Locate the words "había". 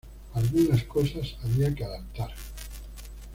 1.43-1.75